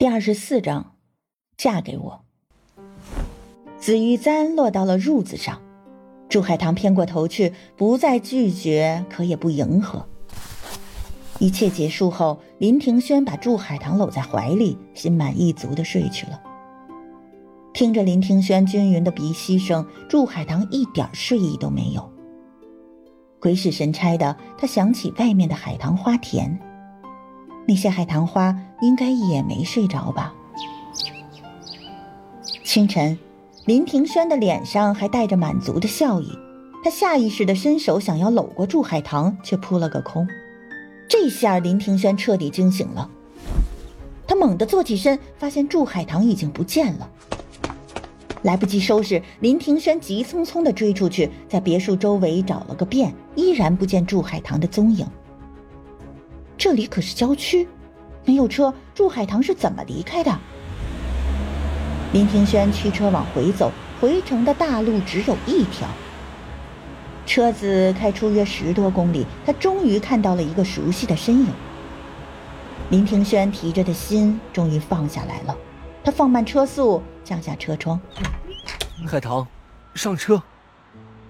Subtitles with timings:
[0.00, 0.92] 第二十四章，
[1.56, 2.20] 嫁给我。
[3.80, 5.60] 紫玉簪落到了褥子上，
[6.28, 10.06] 祝海棠偏过头去，不再拒绝，可也不迎合。
[11.40, 16.40] 一切结束后，林庭轩把祝海棠搂在怀里，心满意足的睡去了。
[17.74, 22.08] 听着林庭轩均匀的鼻息声，祝海棠一点睡意都没有。
[23.40, 26.56] 鬼使神差的，他想起外面的海棠花田。
[27.68, 30.32] 那些海棠花应该也没睡着吧？
[32.64, 33.18] 清晨，
[33.66, 36.32] 林庭轩的脸上还带着满足的笑意，
[36.82, 40.26] 他下意识的伸手想要搂过祝海棠，却扑了个空。
[41.06, 43.10] 这下林庭轩彻底惊醒了，
[44.26, 47.10] 他猛地坐起身，发现祝海棠已经不见了。
[48.42, 55.06] 来不及收拾，林庭轩急匆匆地追出去，在别墅周围找了个遍，依然不见祝海棠的踪影。
[56.58, 57.68] 这里可是郊区，
[58.24, 60.36] 没有车，祝海棠是怎么离开的？
[62.12, 65.86] 林庭轩驱车往回走，回城的大路只有一条。
[67.24, 71.46] 车子开出约十多公里，他终于看到了一个熟悉的身影。
[72.90, 75.56] 林庭轩提着的心终于放下来了，
[76.02, 78.00] 他放慢车速，降下车窗。
[79.06, 79.46] 海棠，
[79.94, 80.42] 上车。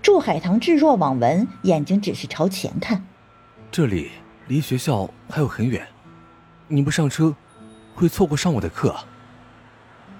[0.00, 3.04] 祝海棠置若罔闻，眼睛只是朝前看。
[3.70, 4.10] 这里。
[4.52, 5.82] 离学校还有很远，
[6.68, 7.34] 你不上车，
[7.94, 8.94] 会错过上我的课。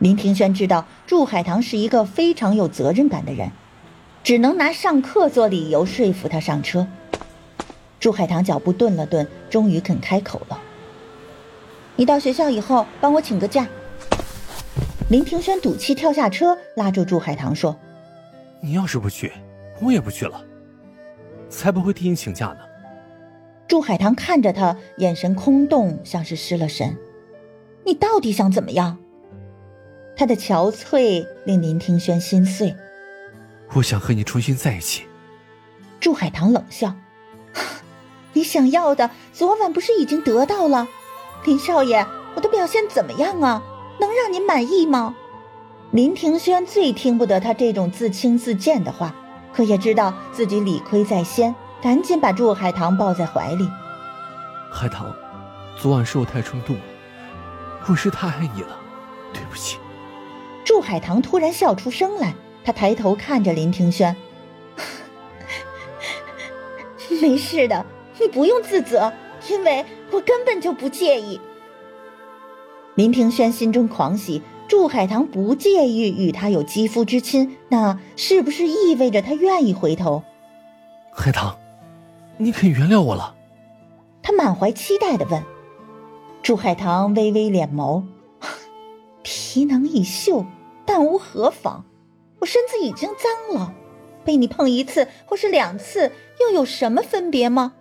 [0.00, 3.50] 林庭轩知道祝海棠是一个非常有责任感的人，
[4.22, 6.86] 只能拿上课做理由说服他上车。
[7.98, 10.60] 祝海棠脚步顿了顿，终于肯开口了
[11.96, 13.66] ：“你到学校以后帮我请个假。”
[15.08, 17.74] 林庭轩赌气跳下车，拉住祝海棠说
[18.60, 19.32] ：“你要是不去，
[19.80, 20.38] 我也不去了，
[21.48, 22.58] 才不会替你请假呢。”
[23.68, 26.96] 祝海棠看着他，眼神空洞，像是失了神。
[27.84, 28.96] 你到底想怎么样？
[30.16, 32.74] 他的憔悴令林庭轩心碎。
[33.74, 35.04] 我想和你重新在一起。
[36.00, 36.94] 祝海棠冷笑
[38.32, 40.88] ：“你想要的，昨晚不是已经得到了？
[41.44, 43.62] 林少爷，我的表现怎么样啊？
[44.00, 45.14] 能让您满意吗？”
[45.92, 49.14] 林庭轩最听不得他这种自轻自贱的话，
[49.52, 51.54] 可也知道自己理亏在先。
[51.80, 53.68] 赶紧把祝海棠抱在怀里。
[54.70, 55.14] 海棠，
[55.76, 56.82] 昨晚是我太冲动了，
[57.86, 58.76] 我是太爱你了，
[59.32, 59.78] 对不起。
[60.64, 62.34] 祝海棠突然笑出声来，
[62.64, 64.14] 她抬头看着林庭轩
[67.22, 67.86] ：“没事的，
[68.20, 69.12] 你不用自责，
[69.48, 71.40] 因为我根本就不介意。”
[72.96, 80.24] 林庭轩心中狂喜，祝海棠不介意与他有肌肤之亲，那是不是意味着他愿意回头？
[81.12, 81.56] 海棠。
[82.38, 83.34] 你肯原谅我了？
[84.22, 85.42] 他满怀期待的问。
[86.42, 88.04] 祝海棠微微敛眸，
[89.22, 90.46] 皮囊已锈，
[90.86, 91.84] 但无何妨。
[92.38, 93.74] 我身子已经脏了，
[94.24, 97.72] 被你碰一次或是两次，又有什么分别吗？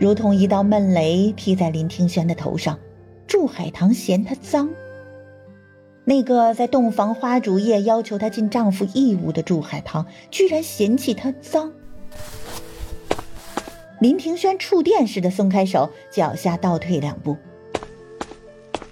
[0.00, 2.78] 如同一道闷雷劈在林庭轩的头上。
[3.26, 4.70] 祝海棠嫌他脏。
[6.04, 11.70] 那个在洞房花烛夜要求她尽丈夫义务的祝海棠，居然嫌弃他脏。
[14.00, 17.36] 林庭轩触电似的松开手，脚下倒退两步。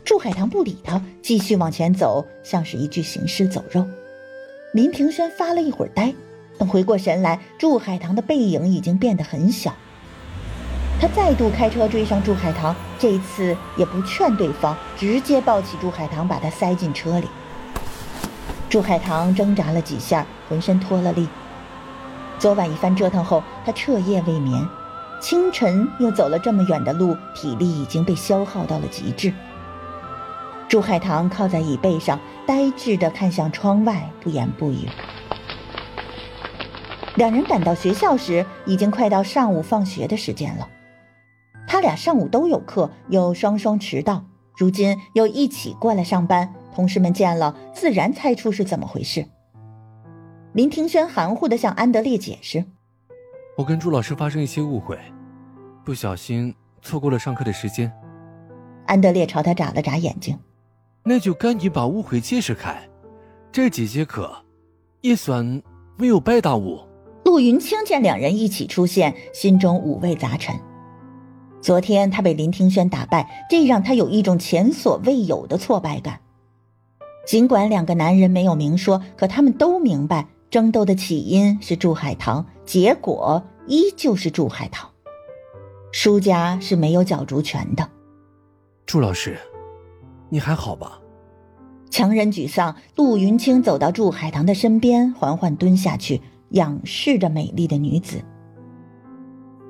[0.04, 3.86] 祝海棠不理他，继续往前走，像是一具行尸走肉。
[4.72, 6.12] 林庭轩发了一会儿呆，
[6.58, 9.72] 等回过神来，祝海棠的背影已经变得很小。
[11.00, 17.28] 他再度开车追上祝海棠，这一次也不劝对方，直接抱起祝海棠，把她塞进车里。
[18.68, 21.28] 祝海棠挣扎了几下，浑身脱了力。
[22.40, 24.66] 昨晚一番折腾后，她彻夜未眠。
[25.28, 29.34] 清晨又走了这么远的路，体力已经被消耗到了极致。
[30.68, 32.16] 朱海棠靠在椅背上，
[32.46, 34.88] 呆滞地看向窗外，不言不语。
[37.16, 40.68] 两人赶到学校时，已经快到上午放学的时间了。
[41.66, 44.24] 他俩上午都有课，又双双迟到，
[44.56, 49.26] 如今又一起过来上班，同事们见了，自然猜出是怎么回事。
[50.52, 52.64] 林庭轩含糊地向安德烈解释。
[53.58, 54.98] 我跟朱老师发生一些误会，
[55.86, 56.52] 不小心
[56.82, 57.90] 错过了上课的时间。
[58.86, 60.36] 安德烈朝他眨了眨眼睛，
[61.04, 62.88] 那就赶紧把误会解释开，
[63.52, 64.44] 这几节课
[65.00, 65.62] 也算
[65.96, 66.80] 没有白耽误。
[67.24, 70.56] 陆云清见两人一起出现，心中五味杂陈。
[71.60, 76.18] 昨天他被林庭轩打败，这让他有一种前所未有的挫败感。
[77.24, 80.26] 尽管两个男人没有明说，可他们都明白。
[80.50, 84.90] 争斗的起因是祝海棠，结果依旧是祝海棠。
[85.98, 87.88] 输家是没有角逐权的。
[88.84, 89.38] 祝老师，
[90.28, 91.00] 你还好吧？
[91.88, 96.20] 强忍沮丧，陆云清走到祝海棠的身边，缓缓蹲下去，
[96.50, 98.22] 仰视着美丽的女子。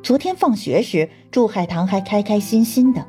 [0.03, 3.07] 昨天放学时，祝海棠还开开心心的，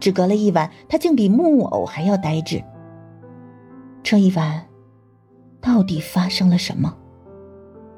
[0.00, 2.60] 只隔了一晚，她竟比木偶还要呆滞。
[4.02, 4.66] 这一晚，
[5.60, 6.92] 到底发生了什么？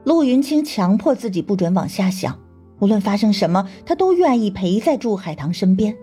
[0.04, 2.38] 陆云清强迫自己不准往下想，
[2.80, 5.96] 无论发生什么，他都愿意陪在祝海棠身边。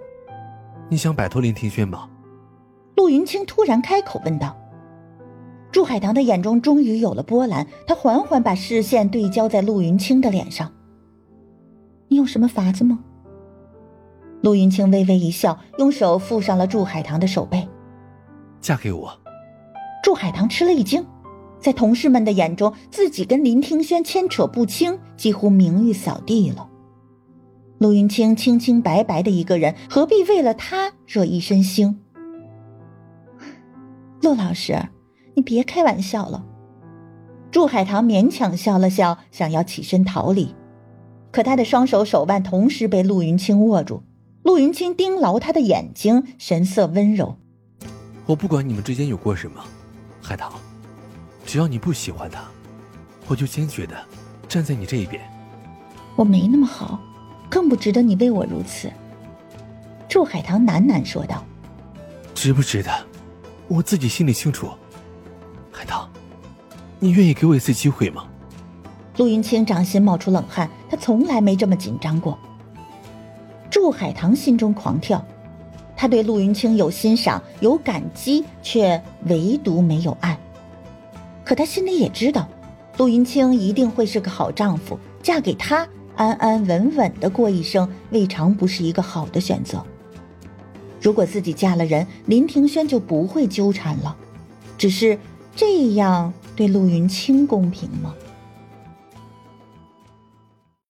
[0.89, 2.09] 你想摆脱林庭轩吗？
[2.95, 4.55] 陆云清突然开口问道。
[5.71, 10.71] 祝海棠的眼中终于有了波澜，他缓缓把视线对焦在陆云清的脸上。
[12.07, 12.99] 你有什么法子吗？
[14.41, 17.67] 陆云清微微一笑，用手附上了祝海棠的手背。
[18.61, 19.11] 嫁给我。
[20.03, 21.05] 祝海棠吃了一惊。
[21.59, 26.69] 在同事们的眼中，自己跟林庭轩牵扯不清，几乎名誉扫地了。
[27.79, 31.95] 陆云清清清白白的一个人，何必为了他惹一身腥？
[34.21, 34.89] 陆老师，
[35.33, 36.45] 你别开玩笑了。
[37.51, 40.53] 祝海棠勉强笑了笑，想要起身逃离，
[41.31, 44.03] 可他的双手手腕同时被陆云清握住。
[44.43, 47.35] 陆云清盯牢他的眼睛，神色温柔
[48.27, 49.63] ：“我不管你们之间有过什么，
[50.21, 50.51] 海棠。”
[51.55, 52.43] 只要你不喜欢他，
[53.29, 53.95] 我就坚决的
[54.45, 55.21] 站在你这一边。
[56.17, 56.99] 我没那么好，
[57.49, 58.91] 更不值得你为我如此。
[60.09, 61.41] 祝海棠喃喃说道
[62.35, 62.91] ：“值不值得，
[63.69, 64.69] 我自己心里清楚。”
[65.71, 66.09] 海棠，
[66.99, 68.25] 你愿意给我一次机会吗？
[69.15, 72.37] 陆云清掌心冒出冷汗，他从来没这么紧张过。
[73.71, 75.25] 祝海棠心中狂跳，
[75.95, 80.37] 他对陆云清有欣赏，有感激，却唯独没有爱。
[81.45, 82.49] 可她心里也知道，
[82.97, 89.85] 陆云清一定会是个好丈夫，嫁给他，安安稳稳的过一生，未尝不是一个好的选择。
[90.99, 94.17] 如果自己嫁了人，林庭轩就不会纠缠了。
[94.77, 95.17] 只是
[95.55, 98.15] 这样对陆云清公平吗？